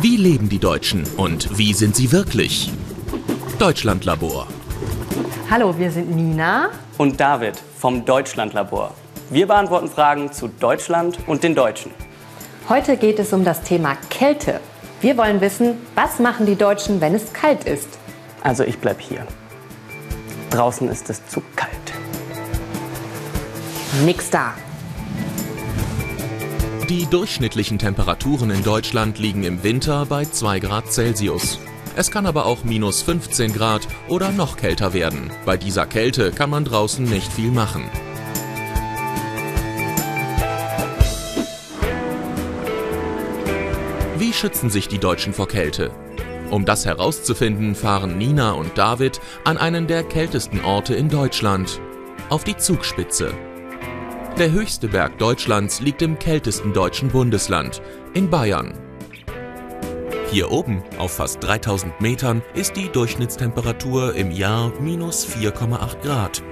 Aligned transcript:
Wie 0.00 0.16
leben 0.16 0.48
die 0.48 0.60
Deutschen 0.60 1.02
und 1.16 1.58
wie 1.58 1.74
sind 1.74 1.96
sie 1.96 2.12
wirklich? 2.12 2.70
Deutschlandlabor. 3.58 4.46
Hallo, 5.50 5.76
wir 5.76 5.90
sind 5.90 6.14
Nina 6.14 6.70
und 6.98 7.18
David 7.18 7.60
vom 7.76 8.04
Deutschlandlabor. 8.04 8.94
Wir 9.28 9.48
beantworten 9.48 9.88
Fragen 9.88 10.30
zu 10.30 10.46
Deutschland 10.46 11.18
und 11.26 11.42
den 11.42 11.56
Deutschen. 11.56 11.90
Heute 12.68 12.96
geht 12.96 13.18
es 13.18 13.32
um 13.32 13.42
das 13.44 13.62
Thema 13.62 13.96
Kälte. 14.08 14.60
Wir 15.00 15.18
wollen 15.18 15.40
wissen, 15.40 15.74
was 15.96 16.20
machen 16.20 16.46
die 16.46 16.54
Deutschen, 16.54 17.00
wenn 17.00 17.16
es 17.16 17.32
kalt 17.32 17.64
ist? 17.64 17.88
Also 18.44 18.62
ich 18.62 18.78
bleib 18.78 19.00
hier. 19.00 19.26
Draußen 20.50 20.88
ist 20.88 21.10
es 21.10 21.26
zu 21.26 21.42
kalt. 21.56 21.72
Nix 24.04 24.30
da. 24.30 24.54
Die 26.88 27.04
durchschnittlichen 27.04 27.78
Temperaturen 27.78 28.50
in 28.50 28.64
Deutschland 28.64 29.18
liegen 29.18 29.44
im 29.44 29.62
Winter 29.62 30.06
bei 30.06 30.24
2 30.24 30.58
Grad 30.58 30.90
Celsius. 30.90 31.58
Es 31.96 32.10
kann 32.10 32.24
aber 32.24 32.46
auch 32.46 32.64
minus 32.64 33.02
15 33.02 33.52
Grad 33.52 33.86
oder 34.08 34.32
noch 34.32 34.56
kälter 34.56 34.94
werden. 34.94 35.30
Bei 35.44 35.58
dieser 35.58 35.84
Kälte 35.84 36.30
kann 36.30 36.48
man 36.48 36.64
draußen 36.64 37.04
nicht 37.04 37.30
viel 37.30 37.50
machen. 37.50 37.84
Wie 44.16 44.32
schützen 44.32 44.70
sich 44.70 44.88
die 44.88 44.98
Deutschen 44.98 45.34
vor 45.34 45.48
Kälte? 45.48 45.90
Um 46.50 46.64
das 46.64 46.86
herauszufinden, 46.86 47.74
fahren 47.74 48.16
Nina 48.16 48.52
und 48.52 48.78
David 48.78 49.20
an 49.44 49.58
einen 49.58 49.88
der 49.88 50.04
kältesten 50.04 50.64
Orte 50.64 50.94
in 50.94 51.10
Deutschland, 51.10 51.82
auf 52.30 52.44
die 52.44 52.56
Zugspitze. 52.56 53.34
Der 54.38 54.52
höchste 54.52 54.86
Berg 54.86 55.18
Deutschlands 55.18 55.80
liegt 55.80 56.00
im 56.00 56.16
kältesten 56.16 56.72
deutschen 56.72 57.08
Bundesland, 57.08 57.82
in 58.14 58.30
Bayern. 58.30 58.72
Hier 60.30 60.52
oben, 60.52 60.84
auf 60.96 61.16
fast 61.16 61.42
3000 61.42 62.00
Metern, 62.00 62.42
ist 62.54 62.76
die 62.76 62.88
Durchschnittstemperatur 62.88 64.14
im 64.14 64.30
Jahr 64.30 64.72
minus 64.80 65.26
4,8 65.26 66.02
Grad. 66.02 66.44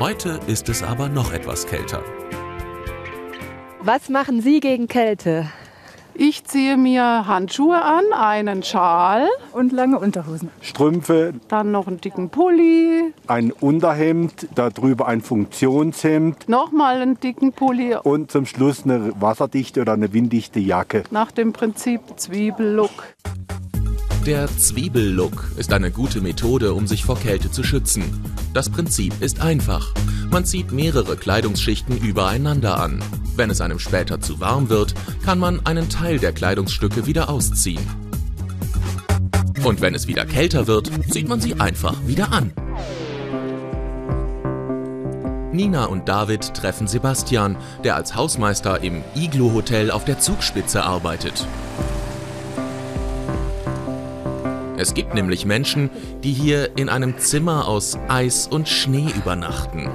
Heute 0.00 0.40
ist 0.48 0.68
es 0.68 0.82
aber 0.82 1.08
noch 1.08 1.32
etwas 1.32 1.68
kälter. 1.68 2.02
Was 3.78 4.08
machen 4.08 4.40
Sie 4.40 4.58
gegen 4.58 4.88
Kälte? 4.88 5.48
Ich 6.18 6.44
ziehe 6.44 6.78
mir 6.78 7.26
Handschuhe 7.26 7.82
an, 7.82 8.04
einen 8.14 8.62
Schal 8.62 9.28
und 9.52 9.70
lange 9.70 9.98
Unterhosen. 9.98 10.48
Strümpfe. 10.62 11.34
Dann 11.48 11.72
noch 11.72 11.86
einen 11.86 12.00
dicken 12.00 12.30
Pulli. 12.30 13.12
Ein 13.26 13.52
Unterhemd, 13.52 14.48
darüber 14.54 15.08
ein 15.08 15.20
Funktionshemd. 15.20 16.48
Nochmal 16.48 17.02
einen 17.02 17.20
dicken 17.20 17.52
Pulli. 17.52 17.96
Und 18.02 18.30
zum 18.30 18.46
Schluss 18.46 18.84
eine 18.84 19.12
wasserdichte 19.20 19.82
oder 19.82 19.92
eine 19.92 20.14
winddichte 20.14 20.58
Jacke. 20.58 21.02
Nach 21.10 21.30
dem 21.32 21.52
Prinzip 21.52 22.00
Zwiebellook. 22.16 23.14
Der 24.26 24.48
Zwiebellook 24.48 25.52
ist 25.56 25.72
eine 25.72 25.92
gute 25.92 26.20
Methode, 26.20 26.74
um 26.74 26.88
sich 26.88 27.04
vor 27.04 27.16
Kälte 27.16 27.48
zu 27.48 27.62
schützen. 27.62 28.24
Das 28.52 28.68
Prinzip 28.68 29.22
ist 29.22 29.40
einfach. 29.40 29.94
Man 30.32 30.44
zieht 30.44 30.72
mehrere 30.72 31.16
Kleidungsschichten 31.16 31.96
übereinander 31.96 32.80
an. 32.80 33.04
Wenn 33.36 33.50
es 33.50 33.60
einem 33.60 33.78
später 33.78 34.20
zu 34.20 34.40
warm 34.40 34.68
wird, 34.68 34.94
kann 35.24 35.38
man 35.38 35.64
einen 35.64 35.88
Teil 35.90 36.18
der 36.18 36.32
Kleidungsstücke 36.32 37.06
wieder 37.06 37.28
ausziehen. 37.30 37.86
Und 39.62 39.80
wenn 39.80 39.94
es 39.94 40.08
wieder 40.08 40.26
kälter 40.26 40.66
wird, 40.66 40.90
zieht 41.08 41.28
man 41.28 41.40
sie 41.40 41.60
einfach 41.60 41.94
wieder 42.08 42.32
an. 42.32 42.50
Nina 45.52 45.84
und 45.84 46.08
David 46.08 46.52
treffen 46.52 46.88
Sebastian, 46.88 47.56
der 47.84 47.94
als 47.94 48.16
Hausmeister 48.16 48.82
im 48.82 49.04
Iglo 49.14 49.52
Hotel 49.52 49.92
auf 49.92 50.04
der 50.04 50.18
Zugspitze 50.18 50.82
arbeitet. 50.82 51.46
Es 54.78 54.92
gibt 54.92 55.14
nämlich 55.14 55.46
Menschen, 55.46 55.88
die 56.22 56.32
hier 56.32 56.76
in 56.76 56.90
einem 56.90 57.18
Zimmer 57.18 57.66
aus 57.66 57.96
Eis 58.08 58.46
und 58.46 58.68
Schnee 58.68 59.10
übernachten. 59.16 59.88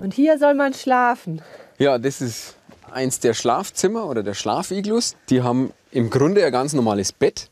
Und 0.00 0.12
hier 0.12 0.38
soll 0.38 0.52
man 0.52 0.74
schlafen. 0.74 1.40
Ja, 1.78 1.96
das 1.96 2.20
ist 2.20 2.56
eins 2.92 3.18
der 3.20 3.32
Schlafzimmer 3.32 4.04
oder 4.06 4.22
der 4.22 4.34
Schlafiglus. 4.34 5.16
Die 5.30 5.42
haben 5.42 5.72
im 5.90 6.10
Grunde 6.10 6.44
ein 6.44 6.52
ganz 6.52 6.74
normales 6.74 7.12
Bett. 7.12 7.48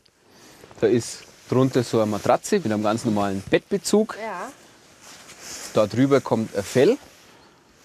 Da 0.79 0.85
ist 0.85 1.23
drunter 1.49 1.81
so 1.81 1.99
eine 1.99 2.11
Matratze 2.11 2.57
mit 2.59 2.71
einem 2.71 2.83
ganz 2.83 3.03
normalen 3.03 3.41
Bettbezug. 3.49 4.15
Ja. 4.21 4.51
Da 5.73 5.87
drüber 5.87 6.21
kommt 6.21 6.55
ein 6.55 6.63
Fell. 6.63 6.91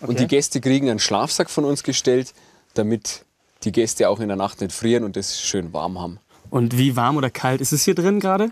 Okay. 0.00 0.10
Und 0.10 0.20
die 0.20 0.26
Gäste 0.26 0.60
kriegen 0.60 0.90
einen 0.90 0.98
Schlafsack 0.98 1.48
von 1.48 1.64
uns 1.64 1.82
gestellt, 1.82 2.34
damit 2.74 3.24
die 3.62 3.72
Gäste 3.72 4.08
auch 4.08 4.20
in 4.20 4.28
der 4.28 4.36
Nacht 4.36 4.60
nicht 4.60 4.72
frieren 4.72 5.04
und 5.04 5.16
es 5.16 5.40
schön 5.40 5.72
warm 5.72 5.98
haben. 5.98 6.18
Und 6.50 6.76
wie 6.76 6.96
warm 6.96 7.16
oder 7.16 7.30
kalt 7.30 7.60
ist 7.60 7.72
es 7.72 7.84
hier 7.84 7.94
drin 7.94 8.20
gerade? 8.20 8.50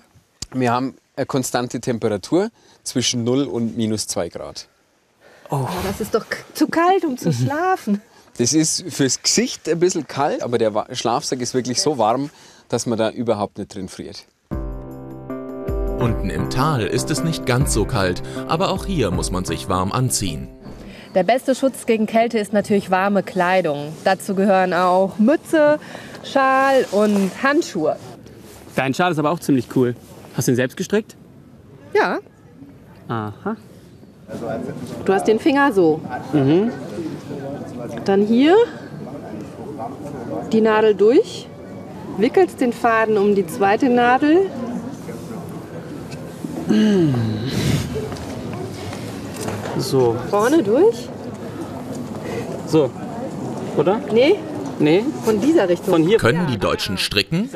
Wir 0.53 0.73
haben 0.73 0.95
eine 1.17 1.27
konstante 1.27 1.81
Temperatur 1.81 2.51
zwischen 2.85 3.25
0 3.25 3.45
und 3.45 3.77
minus 3.77 4.07
2 4.07 4.29
Grad. 4.29 4.69
Oh. 5.51 5.67
das 5.83 6.01
ist 6.01 6.15
doch 6.15 6.27
zu 6.55 6.69
kalt, 6.69 7.05
um 7.05 7.17
zu 7.17 7.33
schlafen. 7.33 8.03
Das 8.37 8.53
ist 8.53 8.85
fürs 8.89 9.23
Gesicht 9.23 9.69
ein 9.69 9.81
bisschen 9.81 10.07
kalt, 10.07 10.43
aber 10.43 10.59
der 10.59 10.87
Schlafsack 10.93 11.41
ist 11.41 11.55
wirklich 11.55 11.83
so 11.83 11.99
warm, 11.99 12.31
dass 12.69 12.87
man 12.87 12.99
da 12.99 13.11
überhaupt 13.11 13.59
nicht 13.59 13.75
drin 13.75 13.89
friert. 13.89 14.27
Unten 15.99 16.31
im 16.31 16.49
Tal 16.49 16.87
ist 16.87 17.11
es 17.11 17.25
nicht 17.25 17.47
ganz 17.47 17.73
so 17.73 17.85
kalt, 17.85 18.23
aber 18.47 18.71
auch 18.71 18.87
hier 18.87 19.11
muss 19.11 19.33
man 19.33 19.45
sich 19.45 19.69
warm 19.69 19.91
anziehen. 19.91 20.49
Der 21.15 21.23
beste 21.23 21.55
Schutz 21.55 21.87
gegen 21.87 22.07
Kälte 22.07 22.39
ist 22.39 22.53
natürlich 22.53 22.91
warme 22.91 23.23
Kleidung. 23.23 23.93
Dazu 24.05 24.35
gehören 24.35 24.75
auch 24.75 25.19
Mütze, 25.19 25.79
Schal 26.23 26.85
und 26.93 27.31
Handschuhe. 27.43 27.97
Dein 28.77 28.93
Schal 28.95 29.13
ist 29.13 29.19
aber 29.19 29.31
auch 29.31 29.41
ziemlich 29.41 29.69
cool. 29.75 29.95
Hast 30.37 30.49
du 30.49 30.53
ihn 30.53 30.57
selbst 30.57 30.77
gestrickt? 30.77 31.17
Ja. 31.95 32.19
Aha. 33.09 33.57
Du 35.05 35.13
hast 35.13 35.27
den 35.27 35.39
Finger 35.39 35.73
so. 35.73 36.01
Mhm. 36.33 36.71
Dann 38.05 38.23
hier 38.23 38.55
die 40.53 40.61
Nadel 40.61 40.95
durch, 40.95 41.49
wickelst 42.19 42.61
den 42.61 42.73
Faden 42.75 43.17
um 43.17 43.35
die 43.35 43.47
zweite 43.47 43.89
Nadel. 43.89 44.51
So. 49.79 50.17
Vorne 50.31 50.63
durch. 50.63 51.09
So. 52.67 52.91
Oder? 53.77 54.01
Nee. 54.13 54.37
Nee. 54.79 55.05
Von 55.25 55.41
dieser 55.41 55.69
Richtung. 55.69 55.95
Von 55.95 56.03
hier. 56.03 56.19
Können 56.19 56.47
die 56.47 56.59
Deutschen 56.59 56.99
stricken? 56.99 57.51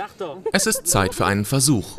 Es 0.53 0.67
ist 0.67 0.87
Zeit 0.87 1.15
für 1.15 1.27
einen 1.27 1.45
Versuch. 1.45 1.99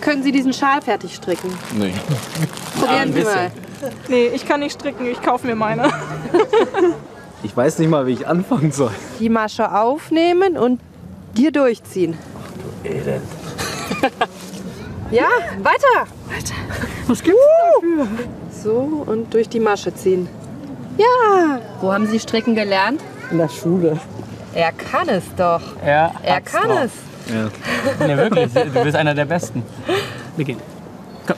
Können 0.00 0.22
Sie 0.22 0.32
diesen 0.32 0.52
Schal 0.52 0.82
fertig 0.82 1.14
stricken? 1.14 1.50
Nee. 1.72 1.94
Probieren 2.78 3.12
Sie 3.12 3.22
mal. 3.22 3.50
Nee, 4.08 4.26
ich 4.34 4.46
kann 4.46 4.60
nicht 4.60 4.74
stricken, 4.74 5.06
ich 5.06 5.20
kaufe 5.20 5.46
mir 5.46 5.54
meine. 5.54 5.90
ich 7.42 7.56
weiß 7.56 7.78
nicht 7.78 7.88
mal, 7.88 8.06
wie 8.06 8.12
ich 8.12 8.26
anfangen 8.26 8.72
soll. 8.72 8.90
Die 9.20 9.28
Masche 9.28 9.74
aufnehmen 9.74 10.56
und 10.56 10.80
hier 11.36 11.52
durchziehen. 11.52 12.16
Ach 12.38 12.82
du 12.82 12.88
Elend. 12.88 13.22
Ja, 15.10 15.28
weiter. 15.58 16.10
Weiter. 16.26 16.54
Was 17.06 17.22
gibt's 17.22 17.40
uh. 17.40 17.80
dafür? 17.80 18.08
So 18.50 19.04
und 19.06 19.32
durch 19.32 19.48
die 19.48 19.60
Masche 19.60 19.94
ziehen. 19.94 20.28
Ja. 20.96 21.60
Wo 21.80 21.92
haben 21.92 22.06
Sie 22.06 22.18
stricken 22.18 22.54
gelernt? 22.54 23.00
In 23.30 23.38
der 23.38 23.48
Schule. 23.48 23.98
Er 24.54 24.72
kann 24.72 25.08
es 25.08 25.24
doch. 25.36 25.60
Er, 25.84 26.12
er 26.22 26.40
kann 26.40 26.68
doch. 26.68 26.80
es. 26.80 26.92
Ja. 27.28 28.06
nee, 28.06 28.16
wirklich. 28.16 28.52
Du 28.52 28.82
bist 28.84 28.96
einer 28.96 29.14
der 29.14 29.24
Besten. 29.24 29.62
Wir 30.36 30.44
gehen. 30.44 30.60
Komm. 31.26 31.36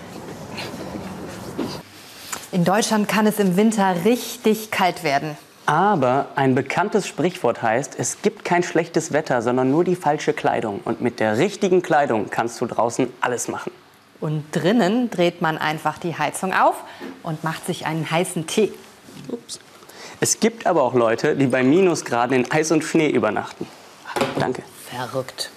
In 2.52 2.64
Deutschland 2.64 3.08
kann 3.08 3.26
es 3.26 3.38
im 3.38 3.56
Winter 3.56 3.94
richtig 4.04 4.70
kalt 4.70 5.02
werden. 5.02 5.36
Aber 5.66 6.26
ein 6.36 6.54
bekanntes 6.54 7.08
Sprichwort 7.08 7.60
heißt, 7.60 7.96
es 7.98 8.22
gibt 8.22 8.44
kein 8.44 8.62
schlechtes 8.62 9.12
Wetter, 9.12 9.42
sondern 9.42 9.70
nur 9.70 9.82
die 9.82 9.96
falsche 9.96 10.32
Kleidung. 10.32 10.80
Und 10.84 11.00
mit 11.00 11.18
der 11.18 11.38
richtigen 11.38 11.82
Kleidung 11.82 12.30
kannst 12.30 12.60
du 12.60 12.66
draußen 12.66 13.12
alles 13.20 13.48
machen. 13.48 13.72
Und 14.20 14.44
drinnen 14.52 15.10
dreht 15.10 15.42
man 15.42 15.58
einfach 15.58 15.98
die 15.98 16.16
Heizung 16.16 16.54
auf 16.54 16.84
und 17.22 17.42
macht 17.42 17.66
sich 17.66 17.84
einen 17.84 18.08
heißen 18.08 18.46
Tee. 18.46 18.72
Ups. 19.28 19.58
Es 20.20 20.40
gibt 20.40 20.66
aber 20.66 20.82
auch 20.82 20.94
Leute, 20.94 21.36
die 21.36 21.46
bei 21.46 21.62
Minusgraden 21.62 22.36
in 22.44 22.50
Eis 22.50 22.70
und 22.70 22.84
Schnee 22.84 23.10
übernachten. 23.10 23.66
Danke. 24.38 24.62
Verrückt. 24.88 25.50